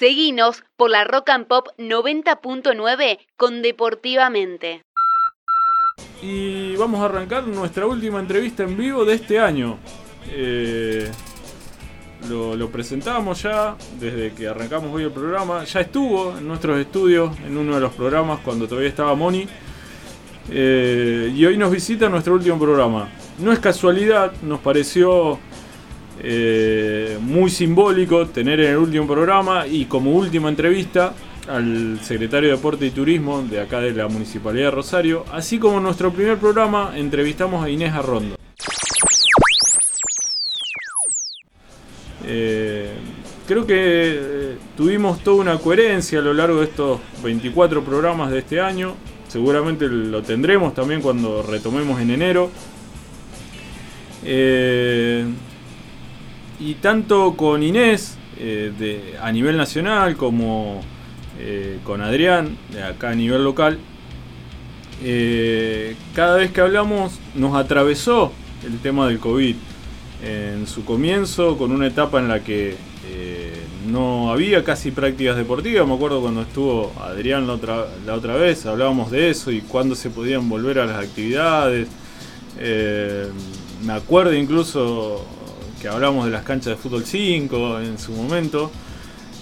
Seguinos 0.00 0.64
por 0.78 0.88
la 0.88 1.04
Rock 1.04 1.28
and 1.28 1.46
Pop 1.46 1.68
90.9 1.76 3.18
con 3.36 3.60
Deportivamente. 3.60 4.82
Y 6.22 6.74
vamos 6.76 7.02
a 7.02 7.04
arrancar 7.04 7.46
nuestra 7.46 7.84
última 7.84 8.18
entrevista 8.18 8.62
en 8.62 8.78
vivo 8.78 9.04
de 9.04 9.16
este 9.16 9.38
año. 9.38 9.76
Eh, 10.30 11.06
lo, 12.30 12.70
presentamos 12.70 13.42
ya 13.42 13.76
desde 13.98 14.32
que 14.32 14.48
arrancamos 14.48 14.90
hoy 14.90 15.02
el 15.02 15.10
programa. 15.10 15.64
Ya 15.64 15.80
estuvo 15.80 16.38
en 16.38 16.48
nuestros 16.48 16.78
estudios 16.78 17.38
en 17.40 17.58
uno 17.58 17.74
de 17.74 17.80
los 17.82 17.92
programas 17.92 18.40
cuando 18.40 18.66
todavía 18.66 18.88
estaba 18.88 19.14
Moni. 19.14 19.46
Eh, 20.48 21.30
y 21.36 21.44
hoy 21.44 21.58
nos 21.58 21.70
visita 21.70 22.08
nuestro 22.08 22.32
último 22.32 22.58
programa. 22.58 23.10
No 23.38 23.52
es 23.52 23.58
casualidad, 23.58 24.32
nos 24.40 24.60
pareció 24.60 25.38
eh, 26.22 27.18
muy 27.20 27.50
simbólico 27.50 28.26
tener 28.26 28.60
en 28.60 28.72
el 28.72 28.76
último 28.76 29.06
programa 29.06 29.66
y 29.66 29.86
como 29.86 30.12
última 30.12 30.50
entrevista 30.50 31.14
al 31.48 31.98
secretario 32.02 32.50
de 32.50 32.56
Deporte 32.56 32.86
y 32.86 32.90
Turismo 32.90 33.42
de 33.42 33.60
acá 33.60 33.80
de 33.80 33.92
la 33.92 34.06
Municipalidad 34.06 34.66
de 34.66 34.70
Rosario, 34.70 35.24
así 35.32 35.58
como 35.58 35.80
nuestro 35.80 36.12
primer 36.12 36.36
programa 36.36 36.92
entrevistamos 36.94 37.64
a 37.64 37.70
Inés 37.70 37.94
Arrondo. 37.94 38.36
Eh, 42.26 42.90
creo 43.48 43.66
que 43.66 43.74
eh, 43.76 44.56
tuvimos 44.76 45.24
toda 45.24 45.40
una 45.40 45.58
coherencia 45.58 46.18
a 46.18 46.22
lo 46.22 46.34
largo 46.34 46.60
de 46.60 46.66
estos 46.66 47.00
24 47.22 47.82
programas 47.82 48.30
de 48.30 48.40
este 48.40 48.60
año. 48.60 48.94
Seguramente 49.26 49.88
lo 49.88 50.22
tendremos 50.22 50.74
también 50.74 51.00
cuando 51.00 51.42
retomemos 51.42 51.98
en 52.00 52.10
enero. 52.10 52.50
Y 56.60 56.74
tanto 56.74 57.34
con 57.36 57.62
Inés 57.62 58.16
de, 58.36 59.16
a 59.20 59.32
nivel 59.32 59.56
nacional 59.56 60.16
como 60.16 60.82
con 61.84 62.00
Adrián 62.02 62.56
de 62.70 62.82
acá 62.82 63.10
a 63.10 63.14
nivel 63.14 63.42
local, 63.44 63.78
cada 66.14 66.36
vez 66.36 66.52
que 66.52 66.60
hablamos 66.60 67.18
nos 67.34 67.56
atravesó 67.56 68.32
el 68.64 68.78
tema 68.78 69.08
del 69.08 69.18
COVID 69.18 69.56
en 70.22 70.66
su 70.66 70.84
comienzo 70.84 71.56
con 71.56 71.72
una 71.72 71.86
etapa 71.86 72.18
en 72.18 72.28
la 72.28 72.40
que 72.40 72.76
eh, 73.08 73.52
no 73.86 74.30
había 74.30 74.62
casi 74.62 74.90
prácticas 74.90 75.36
deportivas. 75.36 75.86
Me 75.86 75.94
acuerdo 75.94 76.20
cuando 76.20 76.42
estuvo 76.42 76.92
Adrián 77.00 77.46
la 77.46 77.54
otra, 77.54 77.86
la 78.06 78.14
otra 78.14 78.34
vez, 78.34 78.66
hablábamos 78.66 79.10
de 79.10 79.30
eso 79.30 79.50
y 79.50 79.62
cuándo 79.62 79.94
se 79.94 80.10
podían 80.10 80.48
volver 80.48 80.78
a 80.78 80.86
las 80.86 80.98
actividades. 80.98 81.88
Eh, 82.58 83.28
me 83.84 83.94
acuerdo 83.94 84.34
incluso 84.34 85.24
que 85.80 85.88
hablamos 85.88 86.26
de 86.26 86.30
las 86.30 86.44
canchas 86.44 86.66
de 86.66 86.76
fútbol 86.76 87.04
5 87.04 87.80
en 87.80 87.98
su 87.98 88.12
momento. 88.12 88.70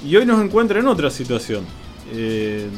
Y 0.06 0.14
hoy 0.16 0.24
nos 0.24 0.42
encuentra 0.42 0.78
en 0.78 0.86
otra 0.86 1.10
situación. 1.10 1.64
Eh, 2.12 2.68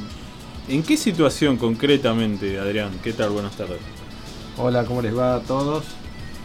¿En 0.68 0.82
qué 0.82 0.96
situación 0.96 1.56
concretamente, 1.56 2.58
Adrián? 2.58 2.90
¿Qué 3.02 3.12
tal? 3.12 3.30
Buenas 3.30 3.56
tardes. 3.56 3.78
Hola, 4.56 4.84
¿cómo 4.84 5.02
les 5.02 5.16
va 5.16 5.36
a 5.36 5.40
todos? 5.40 5.84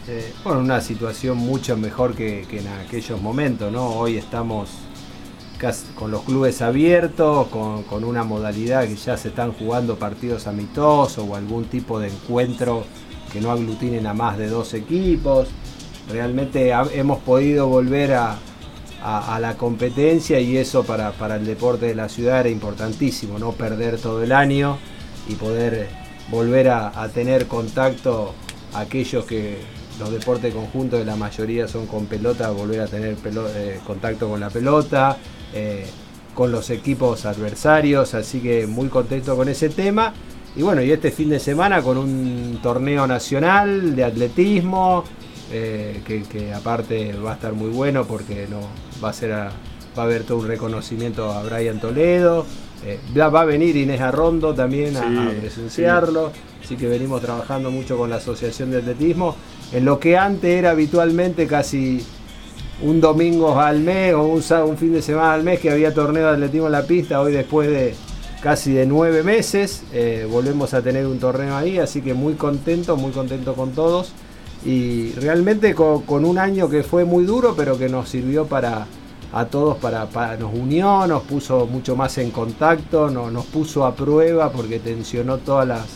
Eh, 0.08 0.32
bueno, 0.44 0.60
una 0.60 0.80
situación 0.80 1.38
mucho 1.38 1.76
mejor 1.76 2.14
que, 2.14 2.42
en 2.42 2.68
aquellos 2.68 3.20
momentos, 3.20 3.72
¿no? 3.72 3.88
Hoy 3.88 4.18
estamos 4.18 4.68
con 5.94 6.10
los 6.10 6.22
clubes 6.22 6.60
abiertos, 6.60 7.48
con, 7.48 8.04
una 8.04 8.24
modalidad 8.24 8.86
que 8.86 8.94
ya 8.94 9.16
se 9.16 9.28
están 9.28 9.52
jugando 9.52 9.96
partidos 9.96 10.46
amistosos 10.46 11.24
o 11.26 11.34
algún 11.34 11.64
tipo 11.64 11.98
de 11.98 12.08
encuentro 12.08 12.84
que 13.32 13.40
no 13.40 13.50
aglutinen 13.50 14.06
a 14.06 14.12
más 14.12 14.36
de 14.36 14.48
dos 14.48 14.74
equipos. 14.74 15.48
Realmente 16.10 16.72
hemos 16.94 17.18
podido 17.18 17.66
volver 17.68 18.14
a, 18.14 18.38
la 19.40 19.56
competencia 19.56 20.40
y 20.40 20.56
eso 20.56 20.82
para, 20.84 21.12
el 21.36 21.46
deporte 21.46 21.86
de 21.86 21.94
la 21.94 22.08
ciudad 22.08 22.40
era 22.40 22.48
importantísimo, 22.48 23.38
no 23.38 23.52
perder 23.52 23.98
todo 23.98 24.22
el 24.22 24.32
año 24.32 24.78
y 25.28 25.34
poder 25.34 25.88
volver 26.30 26.70
a, 26.70 27.08
tener 27.14 27.46
contacto 27.46 28.34
aquellos 28.74 29.24
que, 29.24 29.58
los 29.98 30.10
deportes 30.10 30.54
conjuntos 30.54 30.98
de 30.98 31.04
la 31.04 31.16
mayoría 31.16 31.66
son 31.68 31.86
con 31.86 32.06
pelota, 32.06 32.50
volver 32.50 32.80
a 32.80 32.86
tener 32.86 33.16
eh, 33.54 33.80
contacto 33.86 34.28
con 34.28 34.40
la 34.40 34.50
pelota, 34.50 35.16
eh, 35.54 35.86
con 36.34 36.52
los 36.52 36.68
equipos 36.70 37.24
adversarios, 37.24 38.12
así 38.14 38.40
que 38.40 38.66
muy 38.66 38.88
contento 38.88 39.36
con 39.36 39.48
ese 39.48 39.70
tema. 39.70 40.12
Y 40.54 40.62
bueno, 40.62 40.82
y 40.82 40.90
este 40.90 41.10
fin 41.10 41.30
de 41.30 41.40
semana 41.40 41.82
con 41.82 41.96
un 41.96 42.58
torneo 42.62 43.06
nacional 43.06 43.96
de 43.96 44.04
atletismo, 44.04 45.04
eh, 45.52 46.00
que, 46.06 46.52
aparte 46.52 47.12
va 47.14 47.32
a 47.32 47.34
estar 47.34 47.52
muy 47.52 47.70
bueno 47.70 48.04
porque 48.04 48.46
no 48.48 48.60
va 49.02 49.10
a 49.10 49.12
ser 49.12 49.30
va 49.30 50.02
a 50.02 50.02
haber 50.02 50.24
todo 50.24 50.38
un 50.38 50.48
reconocimiento 50.48 51.32
a 51.32 51.42
Brian 51.42 51.80
Toledo. 51.80 52.44
va 53.18 53.40
a 53.40 53.44
venir 53.44 53.76
Inés 53.76 54.00
Arrondo 54.00 54.54
también 54.54 54.96
a, 54.96 55.30
presenciarlo. 55.40 56.32
Así 56.62 56.76
que 56.76 56.88
venimos 56.88 57.22
trabajando 57.22 57.70
mucho 57.70 57.96
con 57.96 58.10
la 58.10 58.16
Asociación 58.16 58.72
de 58.72 58.78
Atletismo 58.78 59.36
en 59.72 59.84
lo 59.84 59.98
que 59.98 60.16
antes 60.16 60.50
era 60.50 60.70
habitualmente 60.70 61.46
casi 61.46 62.04
un 62.82 63.00
domingo 63.00 63.58
al 63.58 63.80
mes 63.80 64.14
o 64.14 64.22
un, 64.24 64.76
fin 64.76 64.92
de 64.92 65.02
semana 65.02 65.34
al 65.34 65.42
mes 65.42 65.60
que 65.60 65.70
había 65.70 65.94
torneo 65.94 66.26
de 66.26 66.34
atletismo 66.34 66.66
en 66.66 66.72
la 66.72 66.82
pista, 66.82 67.20
hoy 67.20 67.32
después 67.32 67.68
de 67.70 67.94
casi 68.42 68.72
de 68.72 68.86
nueve 68.86 69.22
meses 69.22 69.82
eh, 69.92 70.26
volvemos 70.30 70.74
a 70.74 70.82
tener 70.82 71.06
un 71.06 71.18
torneo 71.18 71.56
ahí, 71.56 71.78
así 71.78 72.02
que 72.02 72.14
muy 72.14 72.34
contento, 72.34 72.96
muy 72.96 73.12
contento 73.12 73.54
con 73.54 73.72
todos 73.72 74.12
y 74.64 75.12
realmente 75.12 75.74
con, 75.74 76.24
un 76.24 76.38
año 76.38 76.68
que 76.68 76.82
fue 76.82 77.04
muy 77.04 77.24
duro 77.24 77.54
pero 77.56 77.78
que 77.78 77.88
nos 77.88 78.08
sirvió 78.08 78.46
para 78.46 78.86
a 79.32 79.44
todos 79.46 79.76
para, 79.78 80.36
nos 80.36 80.54
unió, 80.54 81.06
nos 81.06 81.22
puso 81.24 81.66
mucho 81.66 81.94
más 81.94 82.16
en 82.18 82.30
contacto, 82.30 83.10
nos 83.10 83.44
puso 83.46 83.84
a 83.84 83.94
prueba 83.94 84.50
porque 84.50 84.78
tensionó 84.78 85.38
todas 85.38 85.68
las 85.68 85.86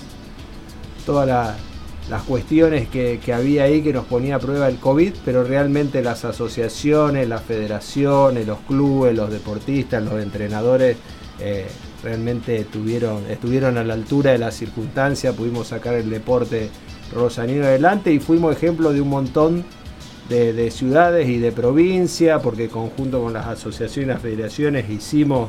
todas 1.06 1.26
las 1.26 1.70
las 2.10 2.22
cuestiones 2.24 2.88
que, 2.88 3.20
había 3.32 3.64
ahí 3.64 3.82
que 3.82 3.92
nos 3.92 4.04
ponía 4.04 4.36
a 4.36 4.38
prueba 4.40 4.68
el 4.68 4.78
COVID, 4.78 5.14
pero 5.24 5.44
realmente 5.44 6.02
las 6.02 6.24
asociaciones, 6.24 7.28
las 7.28 7.42
federaciones, 7.42 8.48
los 8.48 8.58
clubes, 8.60 9.14
los 9.14 9.30
deportistas, 9.30 10.02
los 10.02 10.20
entrenadores, 10.20 10.96
eh, 11.38 11.68
realmente 12.02 12.64
tuvieron, 12.64 13.30
estuvieron 13.30 13.78
a 13.78 13.84
la 13.84 13.94
altura 13.94 14.32
de 14.32 14.38
las 14.38 14.54
circunstancias, 14.56 15.36
pudimos 15.36 15.68
sacar 15.68 15.94
el 15.94 16.10
deporte 16.10 16.68
rosanino 17.12 17.64
adelante 17.64 18.12
y 18.12 18.20
fuimos 18.20 18.54
ejemplo 18.54 18.92
de 18.92 19.00
un 19.00 19.08
montón 19.08 19.64
de, 20.28 20.52
de 20.52 20.70
ciudades 20.70 21.28
y 21.28 21.38
de 21.38 21.52
provincias, 21.52 22.40
porque 22.42 22.68
conjunto 22.68 23.22
con 23.22 23.32
las 23.32 23.46
asociaciones 23.46 24.06
y 24.06 24.12
las 24.12 24.22
federaciones 24.22 24.88
hicimos 24.88 25.48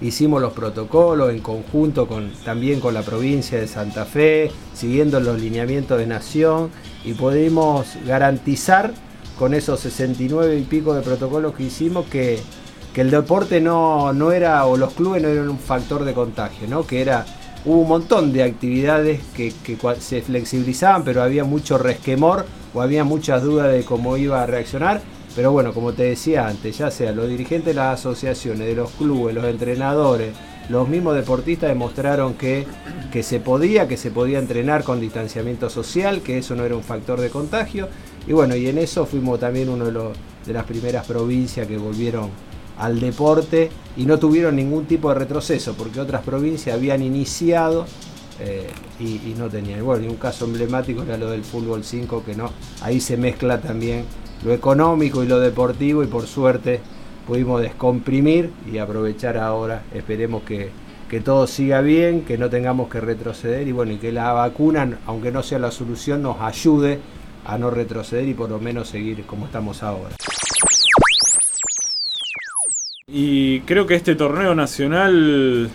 hicimos 0.00 0.40
los 0.40 0.52
protocolos 0.52 1.30
en 1.30 1.40
conjunto 1.40 2.06
con, 2.06 2.30
también 2.44 2.80
con 2.80 2.94
la 2.94 3.02
provincia 3.02 3.58
de 3.58 3.66
Santa 3.66 4.04
Fe, 4.04 4.50
siguiendo 4.74 5.20
los 5.20 5.40
lineamientos 5.40 5.98
de 5.98 6.06
Nación 6.06 6.70
y 7.04 7.14
pudimos 7.14 7.96
garantizar 8.06 8.92
con 9.38 9.54
esos 9.54 9.80
69 9.80 10.58
y 10.58 10.62
pico 10.62 10.94
de 10.94 11.02
protocolos 11.02 11.54
que 11.54 11.64
hicimos 11.64 12.06
que, 12.06 12.40
el 12.94 13.10
deporte 13.10 13.62
no, 13.62 14.12
no, 14.12 14.30
era, 14.30 14.66
o 14.66 14.76
los 14.76 14.92
clubes 14.92 15.22
no 15.22 15.28
eran 15.28 15.48
un 15.48 15.58
factor 15.58 16.04
de 16.04 16.12
contagio, 16.12 16.68
¿no? 16.68 16.86
que 16.86 17.00
era, 17.00 17.24
hubo 17.64 17.80
un 17.80 17.88
montón 17.88 18.32
de 18.32 18.42
actividades 18.42 19.20
que, 19.36 19.52
se 20.00 20.22
flexibilizaban, 20.22 21.04
pero 21.04 21.22
había 21.22 21.44
mucho 21.44 21.78
resquemor 21.78 22.46
o 22.74 22.82
había 22.82 23.04
muchas 23.04 23.42
dudas 23.42 23.72
de 23.72 23.84
cómo 23.84 24.16
iba 24.16 24.42
a 24.42 24.46
reaccionar 24.46 25.02
pero 25.36 25.52
bueno, 25.52 25.72
como 25.72 25.92
te 25.92 26.04
decía 26.04 26.48
antes, 26.48 26.78
ya 26.78 26.90
sea 26.90 27.12
los 27.12 27.28
dirigentes 27.28 27.66
de 27.66 27.74
las 27.74 28.00
asociaciones, 28.00 28.66
de 28.66 28.74
los 28.74 28.90
clubes, 28.90 29.34
los 29.34 29.44
entrenadores, 29.44 30.34
los 30.68 30.88
mismos 30.88 31.14
deportistas 31.14 31.68
demostraron 31.68 32.34
que, 32.34 32.66
que 33.12 33.22
se 33.22 33.38
podía, 33.38 33.86
que 33.86 33.96
se 33.96 34.10
podía 34.10 34.38
entrenar 34.38 34.82
con 34.82 35.00
distanciamiento 35.00 35.70
social, 35.70 36.20
que 36.22 36.38
eso 36.38 36.56
no 36.56 36.64
era 36.64 36.74
un 36.74 36.82
factor 36.82 37.20
de 37.20 37.30
contagio. 37.30 37.88
Y 38.26 38.32
bueno, 38.32 38.56
y 38.56 38.68
en 38.68 38.78
eso 38.78 39.06
fuimos 39.06 39.38
también 39.38 39.68
uno 39.68 39.84
de, 39.84 40.12
de 40.46 40.52
las 40.52 40.64
primeras 40.64 41.06
provincias 41.06 41.66
que 41.66 41.78
volvieron 41.78 42.30
al 42.80 42.98
deporte 42.98 43.70
y 43.96 44.06
no 44.06 44.18
tuvieron 44.18 44.56
ningún 44.56 44.86
tipo 44.86 45.10
de 45.10 45.14
retroceso, 45.14 45.74
porque 45.74 46.00
otras 46.00 46.22
provincias 46.22 46.74
habían 46.74 47.02
iniciado 47.02 47.84
eh, 48.40 48.68
y, 48.98 49.34
no 49.38 49.48
tenían. 49.48 49.84
Bueno, 49.84 50.06
y 50.06 50.08
un 50.08 50.16
caso 50.16 50.46
emblemático 50.46 51.02
era 51.02 51.18
lo 51.18 51.30
del 51.30 51.44
fútbol 51.44 51.84
5, 51.84 52.24
que 52.24 52.34
no, 52.34 52.50
ahí 52.80 53.00
se 53.00 53.16
mezcla 53.18 53.60
también 53.60 54.04
lo 54.44 54.54
económico 54.54 55.22
y 55.22 55.26
lo 55.26 55.38
deportivo 55.38 56.02
y 56.02 56.06
por 56.06 56.26
suerte 56.26 56.80
pudimos 57.26 57.60
descomprimir 57.60 58.50
y 58.72 58.78
aprovechar 58.78 59.36
ahora. 59.36 59.82
Esperemos 59.92 60.42
que, 60.42 60.70
todo 61.22 61.46
siga 61.46 61.82
bien, 61.82 62.22
que 62.22 62.38
no 62.38 62.48
tengamos 62.48 62.88
que 62.88 63.00
retroceder 63.00 63.68
y 63.68 63.72
bueno, 63.72 63.92
y 63.92 63.98
que 63.98 64.10
la 64.10 64.32
vacuna, 64.32 64.98
aunque 65.06 65.30
no 65.30 65.42
sea 65.42 65.58
la 65.58 65.70
solución, 65.70 66.22
nos 66.22 66.40
ayude 66.40 66.98
a 67.44 67.58
no 67.58 67.68
retroceder 67.68 68.26
y 68.26 68.32
por 68.32 68.48
lo 68.48 68.58
menos 68.58 68.88
seguir 68.88 69.26
como 69.26 69.46
estamos 69.46 69.82
ahora. 69.82 70.16
Y 73.12 73.60
creo 73.60 73.86
que 73.86 73.96
este 73.96 74.14
torneo 74.14 74.54
nacional, 74.54 75.68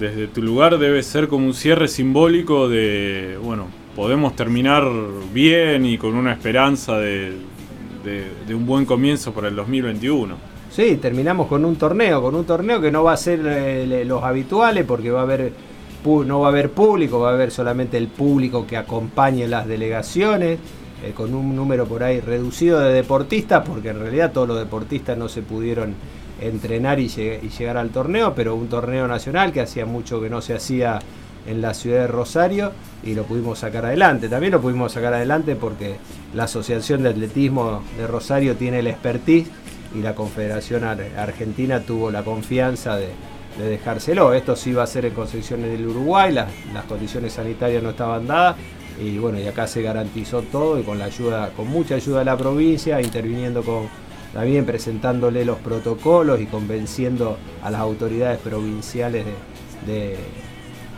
desde 0.00 0.26
tu 0.26 0.42
lugar, 0.42 0.78
debe 0.78 1.02
ser 1.04 1.28
como 1.28 1.46
un 1.46 1.54
cierre 1.54 1.86
simbólico 1.86 2.68
de, 2.68 3.38
bueno, 3.40 3.66
podemos 3.94 4.34
terminar 4.34 4.84
bien 5.32 5.86
y 5.86 5.96
con 5.96 6.14
una 6.14 6.32
esperanza 6.32 6.98
de, 6.98 7.36
un 8.52 8.66
buen 8.66 8.84
comienzo 8.84 9.32
para 9.32 9.46
el 9.46 9.54
2021. 9.54 10.34
Sí, 10.70 10.96
terminamos 10.96 11.46
con 11.46 11.64
un 11.64 11.76
torneo, 11.76 12.20
con 12.20 12.34
un 12.34 12.44
torneo 12.44 12.80
que 12.80 12.90
no 12.90 13.04
va 13.04 13.12
a 13.12 13.16
ser 13.16 13.40
eh, 13.44 14.04
los 14.04 14.24
habituales 14.24 14.84
porque 14.84 15.10
va 15.10 15.20
a 15.20 15.22
haber 15.22 15.52
no 16.04 16.40
va 16.40 16.48
a 16.48 16.50
haber 16.50 16.70
público, 16.70 17.20
va 17.20 17.30
a 17.30 17.34
haber 17.34 17.52
solamente 17.52 17.96
el 17.96 18.08
público 18.08 18.66
que 18.66 18.76
acompañe 18.76 19.46
las 19.46 19.68
delegaciones, 19.68 20.58
eh, 21.04 21.12
con 21.14 21.32
un 21.32 21.54
número 21.54 21.86
por 21.86 22.02
ahí 22.02 22.18
reducido 22.18 22.80
de 22.80 22.92
deportistas, 22.92 23.64
porque 23.64 23.90
en 23.90 24.00
realidad 24.00 24.32
todos 24.32 24.48
los 24.48 24.58
deportistas 24.58 25.16
no 25.16 25.28
se 25.28 25.42
pudieron 25.42 25.94
entrenar 26.48 26.98
y, 27.00 27.08
llegar 27.08 27.76
al 27.76 27.90
torneo, 27.90 28.34
pero 28.34 28.54
un 28.54 28.68
torneo 28.68 29.06
nacional 29.06 29.52
que 29.52 29.60
hacía 29.60 29.86
mucho 29.86 30.20
que 30.20 30.30
no 30.30 30.40
se 30.40 30.54
hacía 30.54 30.98
en 31.46 31.60
la 31.60 31.74
ciudad 31.74 32.00
de 32.00 32.06
Rosario 32.06 32.72
y 33.02 33.14
lo 33.14 33.24
pudimos 33.24 33.60
sacar 33.60 33.84
adelante. 33.86 34.28
También 34.28 34.52
lo 34.52 34.60
pudimos 34.60 34.92
sacar 34.92 35.14
adelante 35.14 35.56
porque 35.56 35.96
la 36.34 36.44
Asociación 36.44 37.02
de 37.02 37.10
Atletismo 37.10 37.82
de 37.96 38.06
Rosario 38.06 38.56
tiene 38.56 38.80
el 38.80 38.86
expertise 38.86 39.48
y 39.94 40.02
la 40.02 40.14
Confederación 40.14 40.84
Argentina 40.84 41.80
tuvo 41.80 42.10
la 42.10 42.22
confianza 42.22 42.96
de, 42.96 43.08
dejárselo. 43.58 44.32
Esto 44.32 44.56
sí 44.56 44.72
va 44.72 44.84
a 44.84 44.86
ser 44.86 45.04
en 45.04 45.14
Concepción 45.14 45.62
del 45.62 45.86
Uruguay, 45.86 46.32
las, 46.32 46.48
condiciones 46.88 47.34
sanitarias 47.34 47.82
no 47.82 47.90
estaban 47.90 48.26
dadas 48.26 48.56
y 49.02 49.18
bueno, 49.18 49.38
y 49.38 49.46
acá 49.46 49.66
se 49.66 49.82
garantizó 49.82 50.42
todo 50.42 50.78
y 50.78 50.82
con 50.82 50.98
la 50.98 51.06
ayuda, 51.06 51.50
con 51.56 51.66
mucha 51.68 51.96
ayuda 51.96 52.20
de 52.20 52.24
la 52.26 52.36
provincia, 52.36 53.00
interviniendo 53.00 53.62
con 53.62 53.88
también 54.32 54.64
presentándole 54.64 55.44
los 55.44 55.58
protocolos 55.58 56.40
y 56.40 56.46
convenciendo 56.46 57.36
a 57.62 57.70
las 57.70 57.80
autoridades 57.80 58.38
provinciales 58.38 59.24
de, 59.86 60.16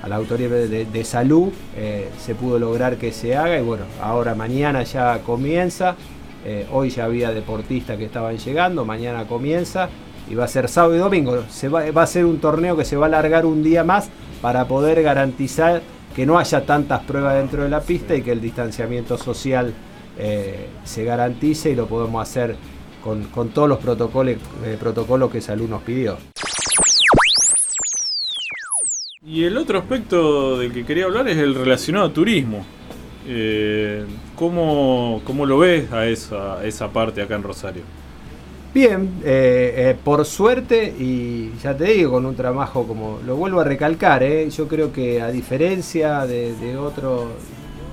a 0.03 0.09
la 0.09 0.17
autoridad 0.17 0.51
de, 0.51 1.05
salud, 1.05 1.53
eh, 1.77 2.09
se 2.19 2.35
pudo 2.35 2.59
lograr 2.59 2.97
que 2.97 3.13
se 3.13 3.37
haga 3.37 3.59
y 3.59 3.63
bueno, 3.63 3.85
ahora 4.01 4.35
mañana 4.35 4.83
ya 4.83 5.21
comienza 5.21 5.97
eh, 6.45 6.67
hoy 6.71 6.91
ya 6.91 7.07
había 7.07 7.33
deportistas 7.33 7.97
que 7.97 8.05
estaban 8.05 8.37
llegando, 8.37 8.85
mañana 8.85 9.27
comienza 9.27 9.89
y 10.29 10.35
va 10.35 10.45
a 10.45 10.49
ser 10.49 10.69
sábado 10.69 10.95
y 10.95 10.99
domingo. 10.99 11.43
Se 11.49 11.69
va, 11.69 11.81
a 11.81 12.07
ser 12.07 12.27
un 12.27 12.39
torneo 12.39 12.77
que 12.77 12.85
se 12.85 12.97
va 12.97 13.07
a 13.07 13.09
alargar 13.09 13.47
un 13.47 13.63
día 13.63 13.83
más 13.83 14.11
para 14.43 14.69
poder 14.69 15.03
garantizar 15.03 15.81
que 16.15 16.27
no 16.27 16.39
haya 16.39 16.67
tantas 16.67 17.03
pruebas 17.05 17.37
dentro 17.37 17.63
de 17.63 17.71
la 17.71 17.81
pista 17.81 18.15
y 18.15 18.21
que 18.21 18.33
el 18.33 18.43
distanciamiento 18.43 19.17
social 19.17 19.73
eh, 20.19 20.69
se 20.85 21.05
garantice 21.05 21.71
y 21.71 21.75
lo 21.75 21.87
podemos 21.87 22.23
hacer 22.23 22.57
con, 23.05 23.51
todos 23.51 23.69
los 23.69 23.79
protocolos, 23.79 24.37
eh, 24.65 24.77
protocolos 24.81 25.31
que 25.31 25.41
Salud 25.41 25.69
nos 25.69 25.83
pidió. 25.83 26.17
Y 29.23 29.45
el 29.45 29.57
otro 29.57 29.79
aspecto 29.79 30.59
del 30.59 30.73
que 30.73 30.85
quería 30.85 31.05
hablar 31.05 31.29
es 31.29 31.37
el 31.37 31.55
relacionado 31.55 32.07
a 32.07 32.13
turismo. 32.13 32.65
Eh, 33.27 34.05
¿cómo, 34.37 35.21
lo 35.47 35.59
ves 35.59 35.93
a 35.93 36.07
esa, 36.07 36.65
esa 36.65 36.89
parte 36.91 37.23
acá 37.23 37.37
en 37.37 37.43
Rosario? 37.43 37.83
Bien, 38.75 39.21
eh, 39.25 39.73
eh, 39.77 39.97
por 40.03 40.25
suerte, 40.25 40.93
y 40.99 41.53
ya 41.63 41.77
te 41.77 41.85
digo, 41.85 42.11
con 42.11 42.27
un 42.27 42.35
trabajo 42.35 42.89
como, 42.89 43.21
lo 43.25 43.37
vuelvo 43.37 43.61
a 43.61 43.65
recalcar, 43.65 44.25
eh, 44.25 44.51
yo 44.51 44.67
creo 44.67 44.93
que 44.93 45.23
a 45.23 45.29
diferencia 45.29 46.27
de, 46.27 46.57
de, 46.57 46.77
otro, 46.77 47.29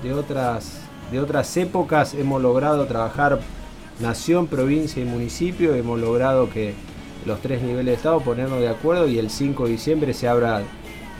de, 0.02 0.12
otras, 0.12 0.80
de 1.12 1.20
otras 1.20 1.56
épocas, 1.56 2.14
hemos 2.14 2.42
logrado 2.42 2.84
trabajar 2.86 3.38
nación, 4.00 4.46
provincia 4.46 5.02
y 5.02 5.04
municipio, 5.04 5.74
hemos 5.74 6.00
logrado 6.00 6.50
que 6.50 6.74
los 7.26 7.40
tres 7.40 7.62
niveles 7.62 7.86
de 7.86 7.94
Estado 7.94 8.20
ponernos 8.20 8.60
de 8.60 8.68
acuerdo 8.68 9.08
y 9.08 9.18
el 9.18 9.30
5 9.30 9.64
de 9.64 9.70
diciembre 9.70 10.14
se 10.14 10.28
abra 10.28 10.62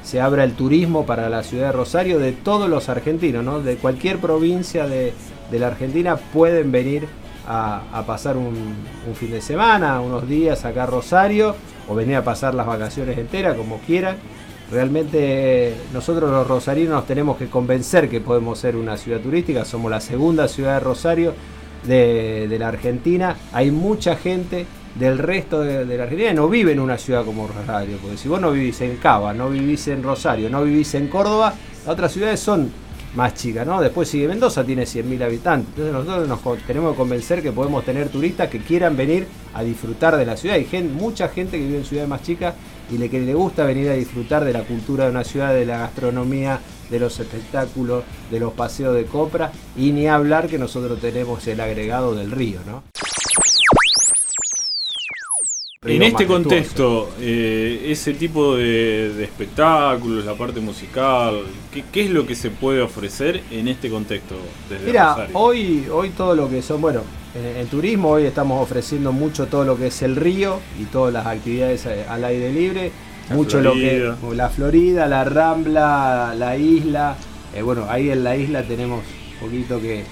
se 0.02 0.20
abra 0.20 0.44
el 0.44 0.54
turismo 0.54 1.06
para 1.06 1.28
la 1.28 1.42
ciudad 1.42 1.66
de 1.66 1.72
Rosario 1.72 2.18
de 2.18 2.32
todos 2.32 2.68
los 2.68 2.88
argentinos, 2.88 3.44
¿no? 3.44 3.60
de 3.60 3.76
cualquier 3.76 4.18
provincia 4.18 4.86
de, 4.86 5.12
la 5.52 5.66
Argentina 5.66 6.16
pueden 6.16 6.72
venir 6.72 7.06
a, 7.46 8.02
pasar 8.06 8.36
un, 8.36 8.74
fin 9.14 9.30
de 9.30 9.42
semana, 9.42 10.00
unos 10.00 10.28
días 10.28 10.64
acá 10.64 10.84
a 10.84 10.86
Rosario 10.86 11.54
o 11.88 11.94
venir 11.94 12.16
a 12.16 12.24
pasar 12.24 12.54
las 12.54 12.66
vacaciones 12.66 13.18
enteras 13.18 13.56
como 13.56 13.78
quieran. 13.80 14.16
Realmente 14.70 15.74
nosotros 15.92 16.30
los 16.30 16.46
rosarinos 16.46 16.94
nos 16.94 17.06
tenemos 17.06 17.36
que 17.36 17.48
convencer 17.48 18.08
que 18.08 18.20
podemos 18.20 18.58
ser 18.58 18.76
una 18.76 18.96
ciudad 18.96 19.20
turística, 19.20 19.66
somos 19.66 19.90
la 19.90 20.00
segunda 20.00 20.48
ciudad 20.48 20.74
de 20.74 20.80
Rosario 20.80 21.34
de, 21.84 22.56
la 22.58 22.68
Argentina, 22.68 23.36
hay 23.52 23.70
mucha 23.70 24.16
gente 24.16 24.66
del 24.94 25.18
resto 25.18 25.60
de, 25.60 25.84
la 25.96 26.04
Argentina 26.04 26.34
no 26.34 26.48
vive 26.48 26.72
en 26.72 26.80
una 26.80 26.98
ciudad 26.98 27.24
como 27.24 27.48
Rosario, 27.48 27.96
porque 28.00 28.16
si 28.16 28.28
vos 28.28 28.40
no 28.40 28.50
vivís 28.52 28.80
en 28.82 28.96
Cava, 28.96 29.32
no 29.32 29.48
vivís 29.48 29.88
en 29.88 30.02
Rosario, 30.02 30.50
no 30.50 30.64
vivís 30.64 30.94
en 30.94 31.08
Córdoba, 31.08 31.54
las 31.84 31.88
otras 31.88 32.12
ciudades 32.12 32.40
son 32.40 32.70
más 33.14 33.34
chicas, 33.34 33.66
¿no? 33.66 33.80
Después 33.80 34.08
sigue 34.08 34.26
Mendoza, 34.26 34.64
tiene 34.64 34.84
100.000 34.84 35.22
habitantes. 35.22 35.68
Entonces 35.76 35.92
nosotros 35.92 36.28
nos 36.28 36.66
tenemos 36.66 36.92
que 36.92 36.96
convencer 36.96 37.42
que 37.42 37.52
podemos 37.52 37.84
tener 37.84 38.08
turistas 38.08 38.48
que 38.48 38.58
quieran 38.60 38.96
venir 38.96 39.26
a 39.54 39.62
disfrutar 39.62 40.16
de 40.16 40.24
la 40.24 40.36
ciudad. 40.36 40.56
Hay 40.56 40.64
gente, 40.64 40.94
mucha 40.94 41.28
gente 41.28 41.58
que 41.58 41.64
vive 41.64 41.78
en 41.78 41.84
ciudades 41.84 42.08
más 42.08 42.22
chicas 42.22 42.54
y 42.90 42.98
le, 42.98 43.10
que 43.10 43.20
le 43.20 43.34
gusta 43.34 43.64
venir 43.64 43.88
a 43.90 43.94
disfrutar 43.94 44.44
de 44.44 44.52
la 44.52 44.62
cultura 44.62 45.04
de 45.04 45.10
una 45.10 45.24
ciudad, 45.24 45.52
de 45.54 45.66
la 45.66 45.78
gastronomía, 45.78 46.58
de 46.90 46.98
los 46.98 47.18
espectáculos, 47.18 48.04
de 48.30 48.40
los 48.40 48.52
paseos 48.52 48.94
de 48.94 49.04
copra 49.04 49.52
y 49.76 49.92
ni 49.92 50.08
hablar 50.08 50.48
que 50.48 50.58
nosotros 50.58 51.00
tenemos 51.00 51.46
el 51.46 51.60
agregado 51.60 52.14
del 52.14 52.30
río, 52.30 52.60
¿no? 52.66 52.82
En 55.84 56.00
este 56.02 56.28
contexto, 56.28 57.10
eh, 57.18 57.86
ese 57.88 58.14
tipo 58.14 58.54
de, 58.54 59.24
espectáculos, 59.24 60.24
la 60.24 60.34
parte 60.34 60.60
musical, 60.60 61.42
¿qué, 61.72 62.04
es 62.04 62.10
lo 62.10 62.24
que 62.24 62.36
se 62.36 62.50
puede 62.50 62.80
ofrecer 62.80 63.42
en 63.50 63.66
este 63.66 63.90
contexto? 63.90 64.36
Desde 64.70 64.86
Mira, 64.86 65.26
hoy, 65.32 65.88
hoy 65.92 66.10
todo 66.10 66.36
lo 66.36 66.48
que 66.48 66.62
son, 66.62 66.80
bueno, 66.80 67.02
en, 67.34 67.66
turismo 67.66 68.10
hoy 68.10 68.26
estamos 68.26 68.62
ofreciendo 68.62 69.10
mucho 69.10 69.46
todo 69.46 69.64
lo 69.64 69.76
que 69.76 69.88
es 69.88 70.02
el 70.02 70.14
río 70.14 70.60
y 70.80 70.84
todas 70.84 71.12
las 71.12 71.26
actividades 71.26 71.84
eh, 71.86 72.04
al 72.08 72.24
aire 72.26 72.52
libre, 72.52 72.92
mucho 73.32 73.60
lo 73.60 73.74
que 73.74 74.12
la 74.34 74.48
Florida, 74.48 75.06
la 75.06 75.24
Rambla, 75.24 76.34
la 76.36 76.56
isla, 76.56 77.16
eh, 77.54 77.62
bueno, 77.62 77.86
ahí 77.88 78.10
en 78.10 78.24
la 78.24 78.36
isla 78.36 78.62
tenemos 78.62 79.02
un 79.40 79.48
poquito 79.48 79.80
que 79.80 80.04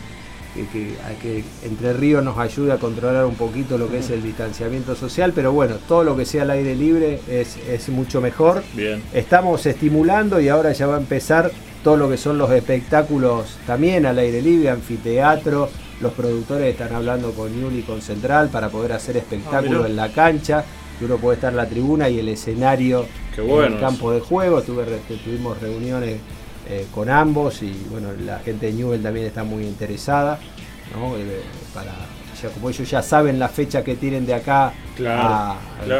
que, 1.21 1.45
Entre 1.65 1.93
Ríos 1.93 2.25
nos 2.25 2.39
ayude 2.39 2.73
a 2.73 2.77
controlar 2.77 3.25
un 3.25 3.35
poquito 3.35 3.79
lo 3.79 3.91
que 3.91 3.99
es 3.99 4.11
el 4.11 4.23
distanciamiento 4.23 4.95
social, 4.95 5.33
pero 5.35 5.53
bueno, 5.53 5.77
todo 5.87 6.05
lo 6.05 6.17
que 6.17 6.25
sea 6.25 6.43
al 6.43 6.51
aire 6.51 6.75
libre 6.75 7.21
es, 7.29 7.89
mucho 7.89 8.21
mejor. 8.21 8.63
Bien. 8.75 9.03
Estamos 9.13 9.65
estimulando 9.67 10.41
y 10.41 10.49
ahora 10.49 10.73
ya 10.73 10.87
va 10.87 10.97
a 10.97 11.01
empezar 11.01 11.51
todo 11.83 11.97
lo 11.97 12.11
que 12.11 12.17
son 12.17 12.39
los 12.39 12.51
espectáculos 12.51 13.57
también 13.67 14.07
al 14.07 14.19
aire 14.19 14.43
libre, 14.43 14.71
anfiteatro. 14.71 15.69
Los 16.01 16.13
productores 16.13 16.73
están 16.73 16.95
hablando 16.95 17.33
con 17.33 17.53
Yuli 17.53 17.81
y 17.81 17.83
con 17.83 18.01
Central 18.01 18.49
para 18.49 18.71
poder 18.71 18.93
hacer 18.93 19.17
espectáculos 19.17 19.85
ah, 19.85 19.89
en 19.89 19.97
la 19.97 20.11
cancha, 20.13 20.65
que 21.01 21.07
uno 21.07 21.17
puede 21.17 21.37
estar 21.37 21.51
en 21.51 21.57
la 21.57 21.67
tribuna 21.67 22.11
y 22.11 22.19
el 22.19 22.29
escenario 22.29 23.07
en 23.37 23.73
el 23.73 23.81
campo 23.81 24.13
de 24.13 24.21
juego. 24.21 24.61
tuvimos 24.61 25.59
reuniones 25.59 26.19
eh, 26.69 26.87
con 26.95 27.09
ambos 27.09 27.63
y 27.63 27.73
bueno, 27.91 28.11
la 28.25 28.39
gente 28.41 28.67
de 28.67 28.75
Newell 28.75 29.03
también 29.03 29.27
está 29.27 29.43
muy 29.43 29.65
interesada, 29.65 30.39
eh, 31.17 31.43
para, 31.75 31.95
como 32.55 32.69
ellos 32.69 32.89
ya 32.89 33.03
saben 33.03 33.39
la 33.39 33.49
fecha 33.49 33.83
que 33.83 33.97
tienen 33.97 34.27
de 34.27 34.35
acá 34.35 34.75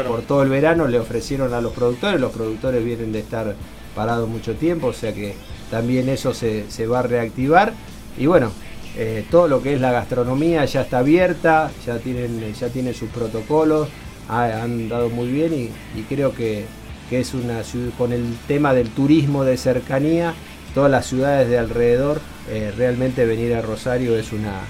por 0.07 0.21
todo 0.21 0.43
el 0.43 0.49
verano, 0.49 0.87
le 0.87 0.99
ofrecieron 0.99 1.53
a 1.55 1.61
los 1.61 1.73
productores, 1.73 2.21
los 2.21 2.31
productores 2.31 2.85
vienen 2.85 3.11
de 3.11 3.19
estar 3.19 3.55
parados 3.95 4.29
mucho 4.29 4.53
tiempo, 4.53 4.87
o 4.87 4.93
sea 4.93 5.13
que 5.13 5.33
también 5.71 6.09
eso 6.09 6.31
se, 6.33 6.87
va 6.87 6.99
a 6.99 7.03
reactivar. 7.03 7.73
Y 8.17 8.27
bueno, 8.27 8.51
eh, 8.95 9.25
todo 9.31 9.47
lo 9.47 9.63
que 9.63 9.73
es 9.73 9.81
la 9.81 9.91
gastronomía 9.91 10.63
ya 10.65 10.81
está 10.81 10.99
abierta, 10.99 11.71
ya 11.85 11.97
tienen, 11.97 12.53
ya 12.53 12.69
tienen 12.69 12.93
sus 12.93 13.09
protocolos, 13.09 13.87
han 14.29 14.89
dado 14.89 15.09
muy 15.09 15.27
bien 15.27 15.71
y, 15.95 16.01
creo 16.03 16.33
que, 16.33 16.65
que, 17.09 17.19
es 17.19 17.33
una 17.33 17.63
ciudad 17.63 17.91
con 17.97 18.13
el 18.13 18.37
tema 18.47 18.73
del 18.73 18.89
turismo 18.89 19.43
de 19.43 19.57
cercanía, 19.57 20.33
todas 20.73 20.89
las 20.89 21.05
ciudades 21.05 21.49
de 21.49 21.57
alrededor, 21.57 22.21
eh, 22.49 22.73
realmente 22.75 23.25
venir 23.25 23.53
a 23.53 23.61
Rosario 23.61 24.17
es 24.17 24.31
una, 24.31 24.61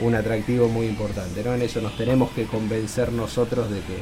un 0.00 0.14
atractivo 0.14 0.68
muy 0.68 0.86
importante. 0.86 1.42
¿no? 1.44 1.54
En 1.54 1.62
eso 1.62 1.80
nos 1.80 1.96
tenemos 1.96 2.30
que 2.30 2.44
convencer 2.44 3.12
nosotros 3.12 3.70
de 3.70 3.80
que, 3.80 3.96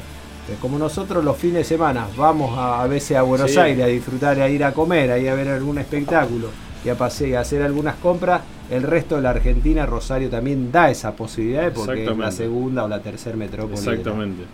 como 0.59 0.77
nosotros 0.77 1.23
los 1.23 1.37
fines 1.37 1.59
de 1.59 1.63
semana 1.63 2.07
vamos 2.17 2.57
a, 2.57 2.85
veces 2.87 3.15
a 3.15 3.21
Buenos 3.21 3.55
Aires 3.55 3.85
a 3.85 3.87
disfrutar, 3.87 4.39
a 4.39 4.49
ir 4.49 4.63
a 4.63 4.73
comer, 4.73 5.11
a 5.11 5.17
ir 5.17 5.29
a 5.29 5.35
ver 5.35 5.47
algún 5.47 5.77
espectáculo 5.77 6.49
y 6.83 6.89
a 6.89 6.95
pasear, 6.95 7.37
a 7.37 7.41
hacer 7.41 7.61
algunas 7.61 7.95
compras, 7.95 8.41
el 8.69 8.83
resto 8.83 9.15
de 9.15 9.21
la 9.21 9.31
Argentina, 9.31 9.85
Rosario 9.85 10.29
también 10.29 10.71
da 10.71 10.89
esa 10.89 11.15
posibilidad 11.15 11.71
porque 11.73 12.05
es 12.05 12.17
la 12.17 12.31
segunda 12.31 12.83
o 12.83 12.87
la 12.87 13.01
tercera 13.01 13.35
metrópoli 13.35 13.81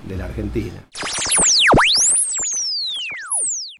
de 0.07 0.17
la 0.17 0.25
Argentina. 0.25 0.83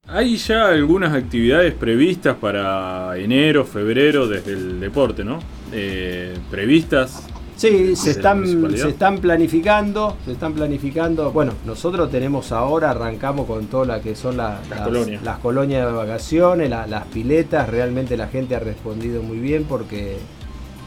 Hay 0.10 0.38
ya 0.38 0.68
algunas 0.68 1.14
actividades 1.14 1.74
previstas 1.74 2.38
para 2.38 3.18
enero, 3.18 3.66
febrero 3.66 4.26
desde 4.26 4.54
el 4.54 4.80
deporte, 4.80 5.26
¿no? 5.26 5.40
Eh, 5.74 6.38
previstas. 6.50 7.28
Sí, 7.58 7.96
se 7.96 8.12
están, 8.12 8.46
se 8.78 8.90
están 8.90 9.18
planificando, 9.18 10.16
se 10.24 10.34
están 10.34 10.54
planificando. 10.54 11.32
Bueno, 11.32 11.54
nosotros 11.66 12.12
tenemos 12.12 12.52
ahora, 12.52 12.92
arrancamos 12.92 13.48
con 13.48 13.66
todas 13.66 13.88
las 13.88 14.02
que 14.02 14.16
son 14.16 14.38
las, 14.38 14.68
las, 14.70 15.40
colonias. 15.40 15.86
de 15.88 15.92
vacaciones, 15.92 16.70
las 16.70 17.06
piletas. 17.06 17.68
Realmente 17.68 18.16
la 18.16 18.28
gente 18.28 18.56
ha 18.56 18.60
respondido 18.60 19.24
muy 19.24 19.40
bien 19.40 19.64
porque 19.64 20.18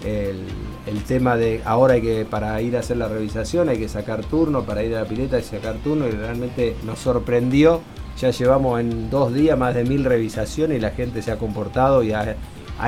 el, 0.04 1.02
tema 1.08 1.36
de 1.36 1.60
ahora 1.64 1.94
hay 1.94 2.02
que, 2.02 2.24
para 2.24 2.62
ir 2.62 2.76
a 2.76 2.80
hacer 2.80 2.98
la 2.98 3.08
revisación, 3.08 3.68
hay 3.68 3.78
que 3.78 3.88
sacar 3.88 4.24
turno, 4.24 4.62
para 4.62 4.84
ir 4.84 4.94
a 4.94 5.02
la 5.02 5.08
pileta 5.08 5.36
hay 5.36 5.42
que 5.42 5.48
sacar 5.48 5.74
turno 5.78 6.06
y 6.06 6.12
realmente 6.12 6.76
nos 6.84 7.00
sorprendió. 7.00 7.80
Ya 8.16 8.30
llevamos 8.30 8.78
en 8.78 9.10
dos 9.10 9.34
días 9.34 9.58
más 9.58 9.74
de 9.74 9.82
mil 9.82 10.04
revisaciones 10.04 10.78
y 10.78 10.80
la 10.80 10.90
gente 10.90 11.20
se 11.20 11.32
ha 11.32 11.36
comportado 11.36 12.04
y 12.04 12.12
ha, 12.12 12.36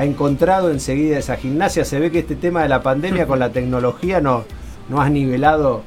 encontrado 0.01 0.71
enseguida 0.71 1.17
esa 1.17 1.37
gimnasia. 1.37 1.85
Se 1.85 1.99
ve 1.99 2.11
que 2.11 2.19
este 2.19 2.35
tema 2.35 2.63
de 2.63 2.69
la 2.69 2.81
pandemia 2.81 3.27
con 3.27 3.39
la 3.39 3.51
tecnología 3.51 4.21
no, 4.21 4.43
no 4.89 5.01
ha 5.01 5.09
nivelado, 5.09 5.83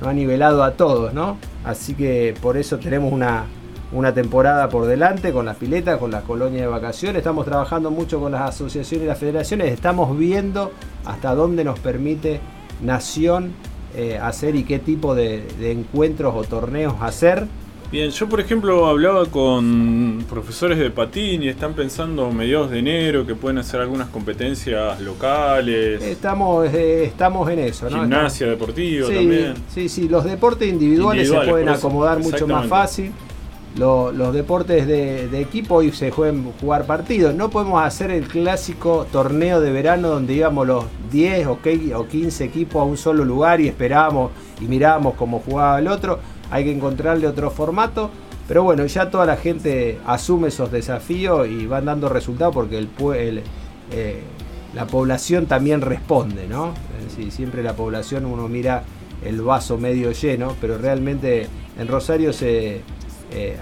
no 0.00 0.08
ha 0.08 0.12
nivelado 0.12 0.64
a 0.64 0.72
todos, 0.72 1.12
¿no? 1.12 1.36
Así 1.64 1.94
que 1.94 2.34
por 2.40 2.56
eso 2.56 2.78
tenemos 2.78 3.12
una, 3.12 3.44
una 3.92 4.14
temporada 4.14 4.68
por 4.68 4.86
delante 4.86 5.32
con 5.32 5.44
las 5.46 5.56
piletas, 5.56 5.98
con 5.98 6.10
las 6.10 6.22
colonias 6.24 6.62
de 6.62 6.68
vacaciones. 6.68 7.18
Estamos 7.18 7.44
trabajando 7.44 7.90
mucho 7.90 8.20
con 8.20 8.32
las 8.32 8.42
asociaciones 8.42 9.04
y 9.04 9.08
las 9.08 9.18
federaciones. 9.18 9.72
Estamos 9.72 10.16
viendo 10.16 10.72
hasta 11.04 11.34
dónde 11.34 11.64
nos 11.64 11.78
permite 11.78 12.40
Nación 12.82 13.52
eh, 13.94 14.18
hacer 14.18 14.54
y 14.54 14.62
qué 14.64 14.78
tipo 14.78 15.14
de, 15.14 15.44
encuentros 15.60 16.34
o 16.34 16.44
torneos 16.44 16.94
hacer. 17.00 17.46
Bien, 17.90 18.10
yo 18.10 18.28
por 18.28 18.38
ejemplo 18.38 18.86
hablaba 18.86 19.26
con 19.26 20.24
profesores 20.28 20.78
de 20.78 20.90
patín 20.90 21.42
y 21.42 21.48
están 21.48 21.74
pensando 21.74 22.30
mediados 22.30 22.70
de 22.70 22.78
enero 22.78 23.26
que 23.26 23.34
pueden 23.34 23.58
hacer 23.58 23.80
algunas 23.80 24.08
competencias 24.10 25.00
locales. 25.00 26.00
Estamos, 26.00 26.72
eh, 26.72 27.04
estamos 27.04 27.50
en 27.50 27.58
eso, 27.58 27.90
¿no? 27.90 28.02
Gimnasia 28.02 28.46
deportiva 28.46 29.08
sí, 29.08 29.14
también. 29.14 29.54
Sí, 29.74 29.88
sí, 29.88 30.08
los 30.08 30.24
deportes 30.24 30.68
individuales, 30.68 31.28
se 31.28 31.40
pueden 31.40 31.68
acomodar 31.68 32.20
mucho 32.20 32.46
más 32.46 32.68
fácil 32.68 33.12
los 33.76 34.34
deportes 34.34 34.86
de, 34.86 35.40
equipo 35.40 35.82
y 35.82 35.92
se 35.92 36.10
juegan 36.10 36.52
jugar 36.60 36.86
partidos. 36.86 37.34
No 37.34 37.50
podemos 37.50 37.82
hacer 37.82 38.10
el 38.10 38.26
clásico 38.26 39.06
torneo 39.10 39.60
de 39.60 39.70
verano 39.72 40.08
donde 40.08 40.34
íbamos 40.34 40.66
los 40.66 40.84
10 41.10 41.46
o 41.46 41.58
15 42.08 42.44
equipos 42.44 42.80
a 42.80 42.84
un 42.84 42.96
solo 42.96 43.24
lugar 43.24 43.60
y 43.60 43.68
esperábamos 43.68 44.32
y 44.60 44.64
mirábamos 44.64 45.14
cómo 45.14 45.40
jugaba 45.40 45.78
el 45.78 45.88
otro. 45.88 46.18
Hay 46.50 46.64
que 46.64 46.72
encontrarle 46.72 47.26
otro 47.26 47.50
formato. 47.50 48.10
Pero 48.48 48.64
bueno, 48.64 48.84
ya 48.86 49.10
toda 49.10 49.26
la 49.26 49.36
gente 49.36 50.00
asume 50.06 50.48
esos 50.48 50.72
desafíos 50.72 51.46
y 51.46 51.66
van 51.66 51.84
dando 51.84 52.08
resultados 52.08 52.52
porque 52.52 52.78
el, 52.78 53.42
eh, 53.92 54.22
la 54.74 54.86
población 54.86 55.46
también 55.46 55.80
responde, 55.80 56.48
¿no? 56.48 56.74
siempre 57.30 57.62
la 57.62 57.74
población 57.74 58.24
uno 58.24 58.48
mira 58.48 58.82
el 59.24 59.42
vaso 59.42 59.78
medio 59.78 60.12
lleno, 60.12 60.56
pero 60.60 60.78
realmente 60.78 61.46
en 61.78 61.88
Rosario 61.88 62.30
eh, 62.40 62.82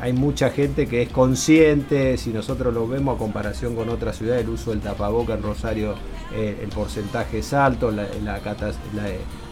hay 0.01 0.13
mucha 0.13 0.51
gente 0.51 0.87
que 0.87 1.03
es 1.03 1.09
consciente, 1.11 2.17
si 2.17 2.31
nosotros 2.31 2.73
lo 2.73 2.89
vemos 2.89 3.17
a 3.17 3.19
comparación 3.19 3.75
con 3.75 3.89
otras 3.89 4.17
ciudades, 4.17 4.45
el 4.45 4.51
uso 4.51 4.71
del 4.71 4.81
tapaboca 4.81 5.35
en 5.35 5.43
Rosario, 5.43 5.95
eh, 6.35 6.61
el 6.63 6.69
porcentaje 6.69 7.41
es 7.41 7.53
alto, 7.53 7.93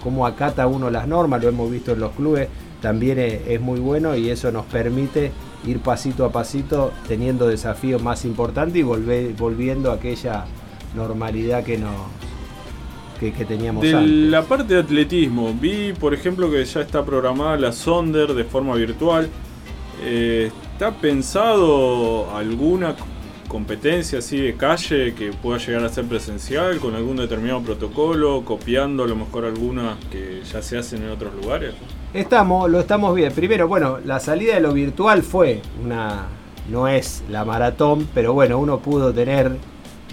cómo 0.02 0.26
acata 0.26 0.66
uno 0.66 0.90
las 0.90 1.06
normas, 1.06 1.42
lo 1.42 1.48
hemos 1.48 1.70
visto 1.70 1.92
en 1.92 2.00
los 2.00 2.12
clubes, 2.12 2.48
también 2.80 3.18
es, 3.18 3.60
muy 3.60 3.80
bueno 3.80 4.16
y 4.16 4.28
eso 4.30 4.52
nos 4.52 4.66
permite 4.66 5.32
ir 5.66 5.80
pasito 5.80 6.24
a 6.24 6.32
pasito 6.32 6.92
teniendo 7.08 7.48
desafíos 7.48 8.02
más 8.02 8.24
importantes 8.24 8.76
y 8.76 8.82
volviendo 8.82 9.90
a 9.90 9.94
aquella 9.94 10.44
normalidad 10.94 11.64
que 11.64 11.78
nos, 11.78 11.94
que, 13.18 13.30
teníamos 13.44 13.82
de 13.82 13.94
antes. 13.94 14.10
La 14.10 14.42
parte 14.42 14.74
de 14.74 14.80
atletismo, 14.80 15.54
vi 15.54 15.92
por 15.92 16.14
ejemplo 16.14 16.50
que 16.50 16.64
ya 16.64 16.80
está 16.80 17.04
programada 17.04 17.56
la 17.56 17.72
Sonder 17.72 18.34
de 18.34 18.44
forma 18.44 18.74
virtual. 18.74 19.28
Eh, 20.02 20.50
¿Está 20.72 20.90
pensado 20.90 22.36
alguna 22.36 22.94
competencia 23.48 24.18
así 24.18 24.38
de 24.38 24.54
calle 24.54 25.14
que 25.14 25.32
pueda 25.32 25.58
llegar 25.58 25.84
a 25.84 25.88
ser 25.88 26.04
presencial 26.04 26.78
con 26.78 26.94
algún 26.94 27.16
determinado 27.16 27.62
protocolo, 27.62 28.44
copiando 28.44 29.04
a 29.04 29.06
lo 29.06 29.16
mejor 29.16 29.46
algunas 29.46 29.96
que 30.10 30.42
ya 30.42 30.60
se 30.60 30.76
hacen 30.76 31.02
en 31.02 31.10
otros 31.10 31.34
lugares? 31.34 31.74
Estamos, 32.16 32.70
lo 32.70 32.80
estamos 32.80 33.14
bien. 33.14 33.30
Primero, 33.30 33.68
bueno, 33.68 33.98
la 34.02 34.20
salida 34.20 34.54
de 34.54 34.60
lo 34.60 34.72
virtual 34.72 35.22
fue 35.22 35.60
una, 35.84 36.28
no 36.70 36.88
es 36.88 37.22
la 37.28 37.44
maratón, 37.44 38.08
pero 38.14 38.32
bueno, 38.32 38.58
uno 38.58 38.78
pudo 38.78 39.12
tener, 39.12 39.58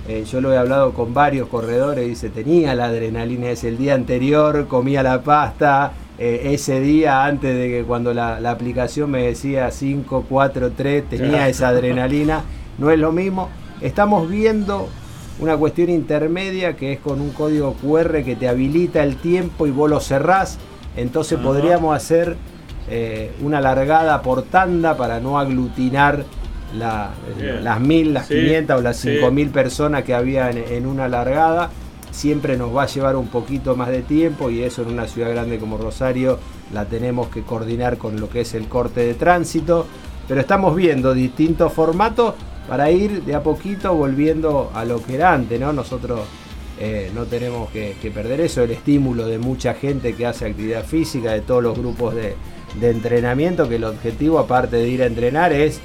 eh, 0.09 0.25
yo 0.29 0.41
lo 0.41 0.51
he 0.51 0.57
hablado 0.57 0.91
con 0.91 1.13
varios 1.13 1.47
corredores, 1.47 2.05
dice, 2.05 2.27
tenía 2.27 2.75
la 2.75 2.87
adrenalina 2.87 3.51
ese 3.51 3.69
el 3.69 3.77
día 3.77 3.93
anterior, 3.93 4.67
comía 4.67 5.01
la 5.01 5.21
pasta, 5.21 5.93
eh, 6.19 6.49
ese 6.51 6.81
día, 6.81 7.23
antes 7.23 7.55
de 7.55 7.69
que 7.69 7.83
cuando 7.85 8.13
la, 8.13 8.35
aplicación 8.51 9.09
me 9.09 9.23
decía 9.23 9.71
5, 9.71 10.25
4, 10.27 10.73
3, 10.75 11.05
tenía 11.09 11.47
esa 11.47 11.69
adrenalina, 11.69 12.41
no 12.79 12.91
es 12.91 12.99
lo 12.99 13.13
mismo. 13.13 13.47
Estamos 13.79 14.29
viendo 14.29 14.89
una 15.39 15.55
cuestión 15.55 15.89
intermedia 15.89 16.75
que 16.75 16.91
es 16.91 16.99
con 16.99 17.21
un 17.21 17.29
código 17.29 17.75
QR 17.75 18.25
que 18.25 18.35
te 18.35 18.49
habilita 18.49 19.03
el 19.03 19.15
tiempo 19.15 19.67
y 19.67 19.71
vos 19.71 19.89
lo 19.89 20.01
cerrás, 20.01 20.59
entonces 20.95 21.39
podríamos 21.39 21.95
hacer 21.95 22.35
eh, 22.89 23.31
una 23.41 23.61
largada 23.61 24.21
por 24.21 24.43
tanda 24.43 24.97
para 24.97 25.19
no 25.19 25.39
aglutinar 25.39 26.25
las 26.75 27.79
mil, 27.79 28.13
las 28.13 28.27
500 28.27 28.79
o 28.79 28.81
las 28.81 28.97
5000 28.97 29.49
personas 29.49 30.03
que 30.03 30.13
había 30.13 30.49
en 30.49 30.85
una 30.85 31.07
largada. 31.07 31.69
Siempre 32.11 32.57
nos 32.57 32.75
va 32.75 32.83
a 32.83 32.87
llevar 32.87 33.15
un 33.15 33.27
poquito 33.27 33.75
más 33.75 33.89
de 33.89 34.01
tiempo 34.01 34.49
y 34.49 34.63
eso 34.63 34.83
en 34.83 34.89
una 34.89 35.07
ciudad 35.07 35.31
grande 35.31 35.57
como 35.57 35.77
Rosario 35.77 36.39
la 36.73 36.85
tenemos 36.85 37.27
que 37.29 37.41
coordinar 37.41 37.97
con 37.97 38.19
lo 38.19 38.29
que 38.29 38.41
es 38.41 38.53
el 38.53 38.67
corte 38.67 39.01
de 39.01 39.13
tránsito, 39.13 39.87
pero 40.27 40.41
estamos 40.41 40.75
viendo 40.75 41.13
distintos 41.13 41.73
formatos 41.73 42.35
para 42.67 42.91
ir 42.91 43.23
de 43.23 43.35
a 43.35 43.43
poquito 43.43 43.93
volviendo 43.93 44.71
a 44.73 44.85
lo 44.85 45.01
que 45.03 45.15
era 45.15 45.33
antes, 45.33 45.59
¿no? 45.59 45.73
Nosotros 45.73 46.21
eh, 46.79 47.11
no 47.13 47.25
tenemos 47.25 47.69
que, 47.69 47.95
perder 48.13 48.41
eso, 48.41 48.63
el 48.63 48.71
estímulo 48.71 49.27
de 49.27 49.37
mucha 49.37 49.73
gente 49.73 50.13
que 50.13 50.25
hace 50.25 50.45
actividad 50.45 50.85
física, 50.85 51.31
de 51.31 51.41
todos 51.41 51.61
los 51.61 51.77
grupos 51.77 52.15
de, 52.15 52.35
entrenamiento, 52.81 53.69
que 53.69 53.75
el 53.75 53.83
objetivo, 53.83 54.39
aparte 54.39 54.77
de 54.77 54.87
ir 54.87 55.03
a 55.03 55.05
entrenar, 55.05 55.53
es 55.53 55.79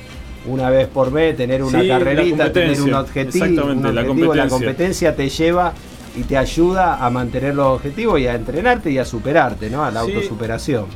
una 0.47 0.71
vez 0.71 0.89
por 0.89 1.11
mes 1.11 1.37
tener 1.37 1.63
una 1.63 1.87
carrerita, 1.87 2.53
tener 2.53 2.81
un 2.81 2.95
objetivo, 2.95 3.67
un 3.67 3.87
objetivo 3.87 4.35
la 4.35 4.49
competencia 4.49 5.15
te 5.15 5.29
lleva 5.29 5.75
y 6.17 6.23
te 6.23 6.39
ayuda 6.39 7.05
a 7.05 7.11
mantener 7.11 7.55
los 7.55 7.67
objetivos 7.67 8.19
y 8.21 8.27
a 8.27 8.35
entrenarte 8.35 8.91
y 8.91 8.99
a 8.99 9.05
superarte, 9.05 9.69
¿no? 9.69 9.85
A 9.85 9.91
la 9.91 10.01
autosuperación. 10.01 10.87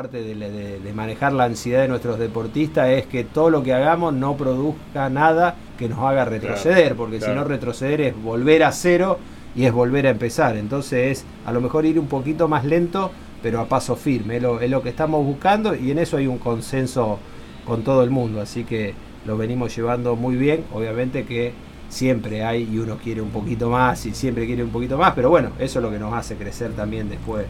Aparte 0.00 0.22
de, 0.22 0.92
manejar 0.94 1.34
la 1.34 1.44
ansiedad 1.44 1.82
de 1.82 1.88
nuestros 1.88 2.18
deportistas, 2.18 2.88
es 2.88 3.04
que 3.04 3.22
todo 3.22 3.50
lo 3.50 3.62
que 3.62 3.74
hagamos 3.74 4.14
no 4.14 4.34
produzca 4.34 5.10
nada 5.10 5.56
que 5.78 5.90
nos 5.90 5.98
haga 5.98 6.24
retroceder, 6.24 6.96
porque 6.96 7.20
si 7.20 7.30
no 7.32 7.44
retroceder 7.44 8.00
es 8.00 8.22
volver 8.22 8.64
a 8.64 8.72
cero 8.72 9.18
y 9.54 9.66
es 9.66 9.72
volver 9.74 10.06
a 10.06 10.10
empezar. 10.10 10.56
Entonces 10.56 11.18
es 11.18 11.26
a 11.44 11.52
lo 11.52 11.60
mejor 11.60 11.84
ir 11.84 11.98
un 11.98 12.06
poquito 12.06 12.48
más 12.48 12.64
lento, 12.64 13.10
pero 13.42 13.60
a 13.60 13.66
paso 13.66 13.94
firme. 13.94 14.36
Es 14.36 14.42
lo, 14.42 14.58
es 14.62 14.70
lo 14.70 14.82
que 14.82 14.88
estamos 14.88 15.22
buscando 15.22 15.74
y 15.74 15.90
en 15.90 15.98
eso 15.98 16.16
hay 16.16 16.26
un 16.26 16.38
consenso 16.38 17.18
con 17.66 17.82
todo 17.84 18.02
el 18.02 18.08
mundo. 18.08 18.40
Así 18.40 18.64
que 18.64 18.94
lo 19.26 19.36
venimos 19.36 19.76
llevando 19.76 20.16
muy 20.16 20.36
bien. 20.36 20.64
Obviamente 20.72 21.26
que 21.26 21.52
siempre 21.90 22.42
hay 22.42 22.66
y 22.72 22.78
uno 22.78 22.96
quiere 22.96 23.20
un 23.20 23.32
poquito 23.32 23.68
más 23.68 24.06
y 24.06 24.14
siempre 24.14 24.46
quiere 24.46 24.64
un 24.64 24.70
poquito 24.70 24.96
más, 24.96 25.12
pero 25.12 25.28
bueno, 25.28 25.50
eso 25.58 25.78
es 25.78 25.82
lo 25.82 25.90
que 25.90 25.98
nos 25.98 26.14
hace 26.14 26.36
crecer 26.36 26.72
también 26.72 27.10
después 27.10 27.44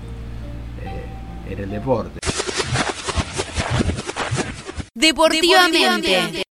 eh, 0.83 1.53
en 1.53 1.59
el 1.61 1.71
deporte. 1.71 2.20
Deportivamente. 5.01 6.31